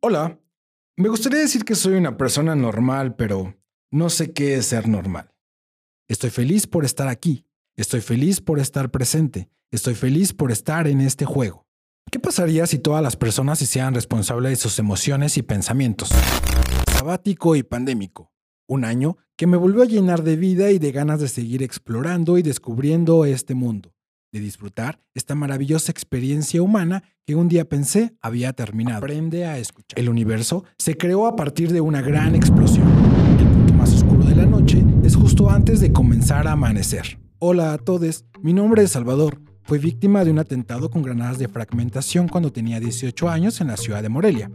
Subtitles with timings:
[0.00, 0.38] Hola,
[0.96, 3.56] me gustaría decir que soy una persona normal, pero
[3.90, 5.34] no sé qué es ser normal.
[6.06, 11.00] Estoy feliz por estar aquí, estoy feliz por estar presente, estoy feliz por estar en
[11.00, 11.66] este juego.
[12.12, 16.10] ¿Qué pasaría si todas las personas se hicieran responsables de sus emociones y pensamientos?
[16.92, 18.32] Sabático y pandémico.
[18.68, 22.38] Un año que me volvió a llenar de vida y de ganas de seguir explorando
[22.38, 23.97] y descubriendo este mundo
[24.32, 28.98] de disfrutar esta maravillosa experiencia humana que un día pensé había terminado.
[28.98, 29.98] Aprende a escuchar.
[29.98, 32.86] El universo se creó a partir de una gran explosión.
[33.38, 37.18] El punto más oscuro de la noche es justo antes de comenzar a amanecer.
[37.38, 39.40] Hola a todos, mi nombre es Salvador.
[39.62, 43.76] Fui víctima de un atentado con granadas de fragmentación cuando tenía 18 años en la
[43.76, 44.50] ciudad de Morelia.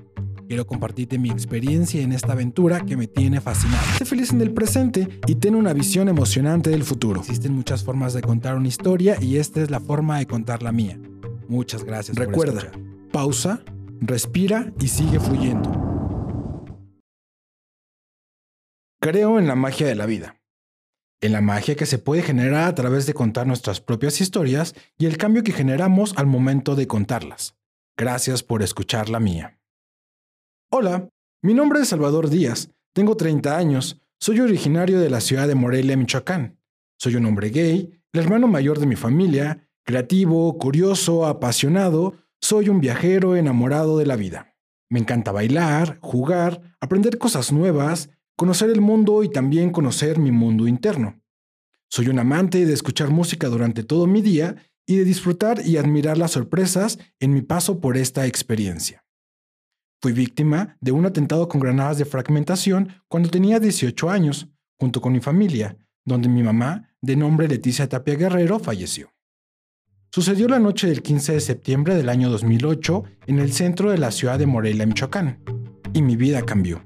[0.47, 3.83] Quiero compartirte mi experiencia en esta aventura que me tiene fascinado.
[3.97, 7.21] Sé feliz en el presente y ten una visión emocionante del futuro.
[7.21, 10.71] Existen muchas formas de contar una historia y esta es la forma de contar la
[10.71, 10.99] mía.
[11.47, 12.17] Muchas gracias.
[12.17, 12.71] Recuerda,
[13.11, 13.63] pausa,
[14.01, 15.71] respira y sigue fluyendo.
[19.01, 20.39] Creo en la magia de la vida.
[21.21, 25.05] En la magia que se puede generar a través de contar nuestras propias historias y
[25.05, 27.55] el cambio que generamos al momento de contarlas.
[27.97, 29.59] Gracias por escuchar la mía.
[30.75, 31.07] Hola,
[31.43, 35.95] mi nombre es Salvador Díaz, tengo 30 años, soy originario de la ciudad de Morelia,
[35.95, 36.57] Michoacán.
[36.97, 42.81] Soy un hombre gay, el hermano mayor de mi familia, creativo, curioso, apasionado, soy un
[42.81, 44.55] viajero enamorado de la vida.
[44.89, 50.67] Me encanta bailar, jugar, aprender cosas nuevas, conocer el mundo y también conocer mi mundo
[50.67, 51.21] interno.
[51.87, 54.55] Soy un amante de escuchar música durante todo mi día
[54.87, 59.02] y de disfrutar y admirar las sorpresas en mi paso por esta experiencia.
[60.03, 65.13] Fui víctima de un atentado con granadas de fragmentación cuando tenía 18 años, junto con
[65.13, 69.13] mi familia, donde mi mamá, de nombre Leticia Tapia Guerrero, falleció.
[70.11, 74.11] Sucedió la noche del 15 de septiembre del año 2008 en el centro de la
[74.11, 75.41] ciudad de Morelia, Michoacán,
[75.93, 76.83] y mi vida cambió.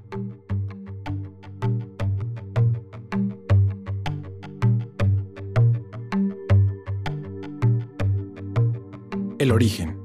[9.40, 10.00] El origen.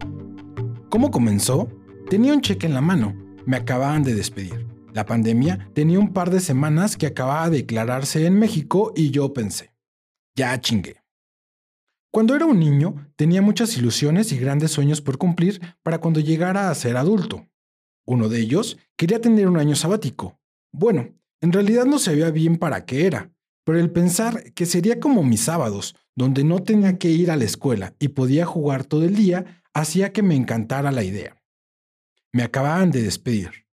[0.89, 1.69] ¿Cómo comenzó?
[2.09, 3.15] Tenía un cheque en la mano.
[3.45, 4.67] Me acababan de despedir.
[4.93, 9.33] La pandemia tenía un par de semanas que acababa de declararse en México y yo
[9.33, 9.73] pensé,
[10.35, 10.97] ya chingué.
[12.11, 16.69] Cuando era un niño, tenía muchas ilusiones y grandes sueños por cumplir para cuando llegara
[16.69, 17.47] a ser adulto.
[18.05, 20.39] Uno de ellos quería tener un año sabático.
[20.71, 21.09] Bueno,
[21.41, 23.31] en realidad no sabía bien para qué era,
[23.63, 27.45] pero el pensar que sería como mis sábados, donde no tenía que ir a la
[27.45, 31.42] escuela y podía jugar todo el día, hacía que me encantara la idea.
[32.33, 33.67] Me acababan de despedir.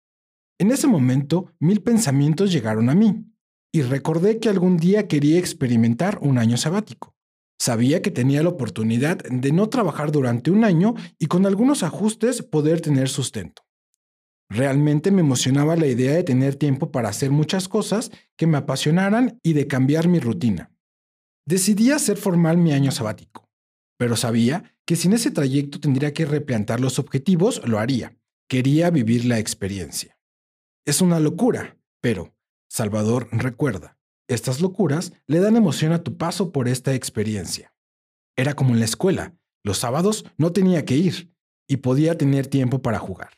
[0.59, 3.25] En ese momento, mil pensamientos llegaron a mí,
[3.72, 7.15] y recordé que algún día quería experimentar un año sabático.
[7.59, 12.43] Sabía que tenía la oportunidad de no trabajar durante un año y con algunos ajustes
[12.43, 13.62] poder tener sustento.
[14.50, 19.38] Realmente me emocionaba la idea de tener tiempo para hacer muchas cosas que me apasionaran
[19.43, 20.72] y de cambiar mi rutina.
[21.47, 23.49] Decidí hacer formal mi año sabático,
[23.99, 28.19] pero sabía que si en ese trayecto tendría que replantar los objetivos, lo haría.
[28.50, 30.19] Quería vivir la experiencia.
[30.84, 32.34] Es una locura, pero,
[32.69, 33.97] Salvador, recuerda,
[34.27, 37.72] estas locuras le dan emoción a tu paso por esta experiencia.
[38.37, 41.33] Era como en la escuela, los sábados no tenía que ir
[41.69, 43.31] y podía tener tiempo para jugar.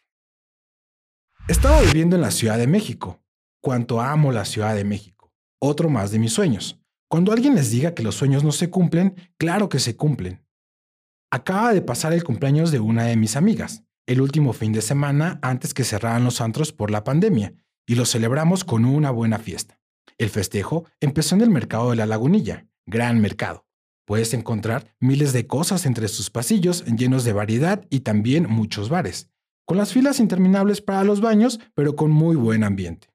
[1.47, 3.23] Estaba viviendo en la Ciudad de México.
[3.61, 5.31] Cuánto amo la Ciudad de México.
[5.61, 6.81] Otro más de mis sueños.
[7.11, 10.43] Cuando alguien les diga que los sueños no se cumplen, claro que se cumplen.
[11.31, 15.39] Acaba de pasar el cumpleaños de una de mis amigas el último fin de semana
[15.43, 17.55] antes que cerraran los antros por la pandemia,
[17.87, 19.79] y lo celebramos con una buena fiesta.
[20.19, 23.67] El festejo empezó en el mercado de la Lagunilla, gran mercado.
[24.05, 29.29] Puedes encontrar miles de cosas entre sus pasillos llenos de variedad y también muchos bares,
[29.65, 33.09] con las filas interminables para los baños, pero con muy buen ambiente.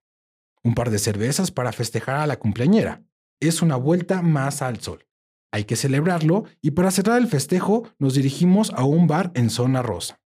[0.63, 3.03] Un par de cervezas para festejar a la cumpleañera.
[3.39, 5.05] Es una vuelta más al sol.
[5.51, 9.81] Hay que celebrarlo y para cerrar el festejo nos dirigimos a un bar en zona
[9.81, 10.19] rosa.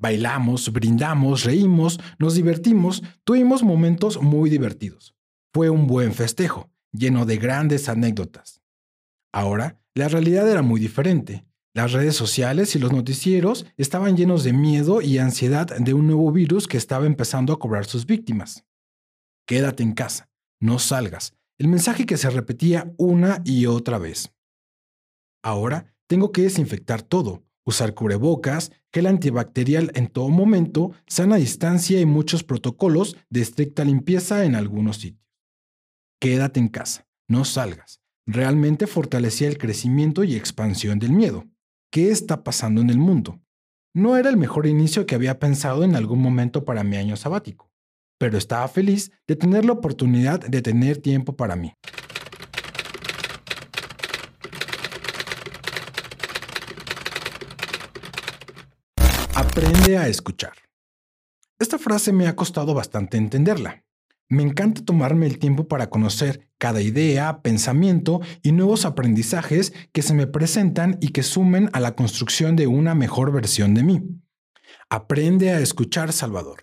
[0.00, 5.14] Bailamos, brindamos, reímos, nos divertimos, tuvimos momentos muy divertidos.
[5.52, 8.62] Fue un buen festejo, lleno de grandes anécdotas.
[9.30, 11.44] Ahora, la realidad era muy diferente.
[11.74, 16.32] Las redes sociales y los noticieros estaban llenos de miedo y ansiedad de un nuevo
[16.32, 18.64] virus que estaba empezando a cobrar sus víctimas.
[19.46, 20.30] Quédate en casa,
[20.60, 21.34] no salgas.
[21.58, 24.32] El mensaje que se repetía una y otra vez.
[25.42, 32.06] Ahora tengo que desinfectar todo, usar cubrebocas, gel antibacterial en todo momento, sana distancia y
[32.06, 35.26] muchos protocolos de estricta limpieza en algunos sitios.
[36.20, 38.00] Quédate en casa, no salgas.
[38.26, 41.48] Realmente fortalecía el crecimiento y expansión del miedo.
[41.90, 43.40] ¿Qué está pasando en el mundo?
[43.94, 47.72] No era el mejor inicio que había pensado en algún momento para mi año sabático,
[48.18, 51.74] pero estaba feliz de tener la oportunidad de tener tiempo para mí.
[59.60, 60.54] Aprende a escuchar.
[61.58, 63.84] Esta frase me ha costado bastante entenderla.
[64.30, 70.14] Me encanta tomarme el tiempo para conocer cada idea, pensamiento y nuevos aprendizajes que se
[70.14, 74.00] me presentan y que sumen a la construcción de una mejor versión de mí.
[74.88, 76.62] Aprende a escuchar, Salvador.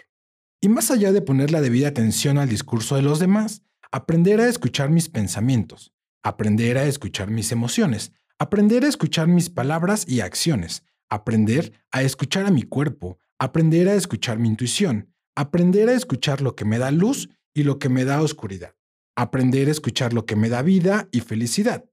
[0.60, 3.62] Y más allá de poner la debida atención al discurso de los demás,
[3.92, 10.04] aprender a escuchar mis pensamientos, aprender a escuchar mis emociones, aprender a escuchar mis palabras
[10.08, 15.94] y acciones, aprender a escuchar a mi cuerpo, aprender a escuchar mi intuición, aprender a
[15.94, 18.75] escuchar lo que me da luz y lo que me da oscuridad.
[19.15, 21.86] Aprender a escuchar lo que me da vida y felicidad.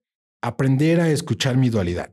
[0.43, 2.13] Aprender a escuchar mi dualidad.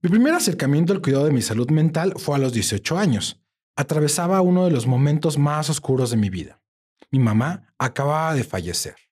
[0.00, 3.40] Mi primer acercamiento al cuidado de mi salud mental fue a los 18 años.
[3.76, 6.62] Atravesaba uno de los momentos más oscuros de mi vida.
[7.10, 9.07] Mi mamá acababa de fallecer.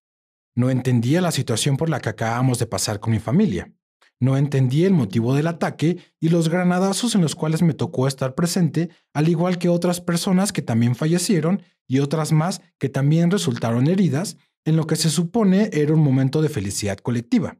[0.57, 3.71] No entendía la situación por la que acabábamos de pasar con mi familia.
[4.19, 8.35] No entendía el motivo del ataque y los granadazos en los cuales me tocó estar
[8.35, 13.87] presente, al igual que otras personas que también fallecieron y otras más que también resultaron
[13.87, 17.59] heridas, en lo que se supone era un momento de felicidad colectiva.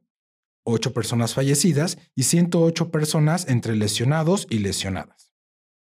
[0.65, 5.35] Ocho personas fallecidas y 108 personas entre lesionados y lesionadas.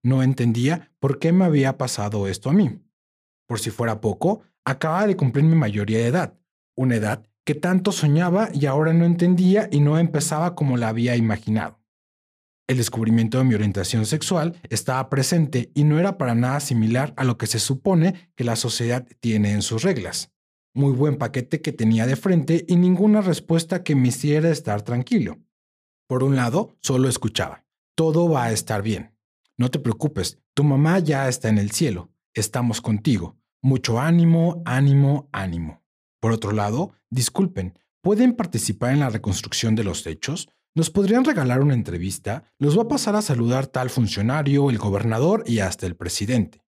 [0.03, 2.81] No entendía por qué me había pasado esto a mí.
[3.47, 6.39] Por si fuera poco, acababa de cumplir mi mayoría de edad,
[6.77, 11.17] una edad que tanto soñaba y ahora no entendía y no empezaba como la había
[11.17, 11.81] imaginado.
[12.69, 17.23] El descubrimiento de mi orientación sexual estaba presente y no era para nada similar a
[17.23, 20.33] lo que se supone que la sociedad tiene en sus reglas.
[20.75, 25.39] Muy buen paquete que tenía de frente y ninguna respuesta que me hiciera estar tranquilo.
[26.09, 27.65] Por un lado, solo escuchaba.
[27.95, 29.17] Todo va a estar bien.
[29.57, 32.11] No te preocupes, tu mamá ya está en el cielo.
[32.35, 33.37] Estamos contigo.
[33.63, 35.86] Mucho ánimo, ánimo, ánimo.
[36.27, 40.49] Por otro lado, disculpen, ¿pueden participar en la reconstrucción de los hechos?
[40.75, 42.43] ¿Nos podrían regalar una entrevista?
[42.59, 46.65] Los va a pasar a saludar tal funcionario, el gobernador y hasta el presidente.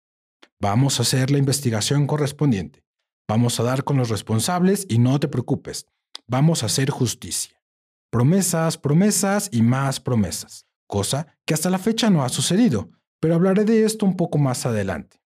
[0.59, 2.83] Vamos a hacer la investigación correspondiente.
[3.27, 5.85] Vamos a dar con los responsables y no te preocupes,
[6.25, 7.61] vamos a hacer justicia.
[8.09, 12.89] Promesas, promesas y más promesas, cosa que hasta la fecha no ha sucedido,
[13.19, 15.21] pero hablaré de esto un poco más adelante.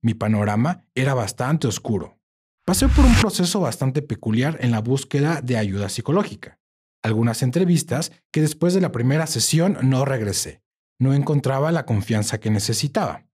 [0.00, 2.20] Mi panorama era bastante oscuro.
[2.66, 6.58] Pasé por un proceso bastante peculiar en la búsqueda de ayuda psicológica.
[7.02, 10.62] Algunas entrevistas que después de la primera sesión no regresé.
[10.98, 13.26] No encontraba la confianza que necesitaba.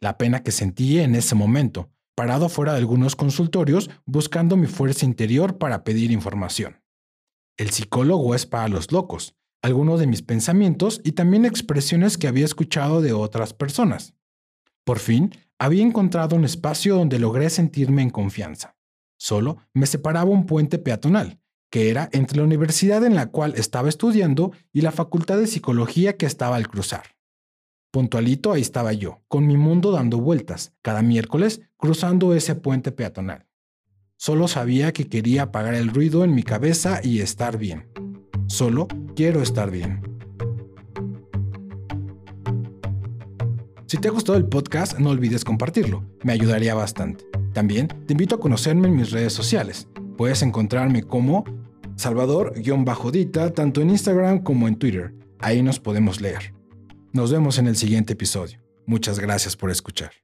[0.00, 5.04] La pena que sentí en ese momento, parado fuera de algunos consultorios buscando mi fuerza
[5.04, 6.82] interior para pedir información.
[7.58, 12.46] El psicólogo es para los locos, algunos de mis pensamientos y también expresiones que había
[12.46, 14.14] escuchado de otras personas.
[14.84, 18.76] Por fin, había encontrado un espacio donde logré sentirme en confianza.
[19.18, 21.38] Solo me separaba un puente peatonal,
[21.70, 26.16] que era entre la universidad en la cual estaba estudiando y la facultad de psicología
[26.16, 27.14] que estaba al cruzar.
[27.92, 33.46] Puntualito ahí estaba yo, con mi mundo dando vueltas, cada miércoles cruzando ese puente peatonal.
[34.16, 37.90] Solo sabía que quería apagar el ruido en mi cabeza y estar bien.
[38.46, 40.09] Solo quiero estar bien.
[43.90, 47.24] Si te ha gustado el podcast, no olvides compartirlo, me ayudaría bastante.
[47.52, 49.88] También te invito a conocerme en mis redes sociales.
[50.16, 51.42] Puedes encontrarme como
[51.96, 55.12] Salvador-Dita tanto en Instagram como en Twitter.
[55.40, 56.54] Ahí nos podemos leer.
[57.12, 58.60] Nos vemos en el siguiente episodio.
[58.86, 60.19] Muchas gracias por escuchar.